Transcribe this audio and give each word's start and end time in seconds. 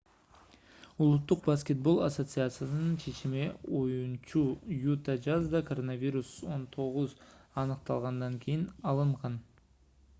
улуттук 1.07 1.43
баскетбол 1.47 1.99
ассоциациясынын 2.05 2.95
чечими 3.03 3.43
оюнчу 3.81 4.41
юта 4.93 5.17
жазда 5.27 5.61
коронавирус-19 5.69 7.27
аныкталгандан 7.65 8.39
кийин 8.47 8.65
алынган 8.93 9.37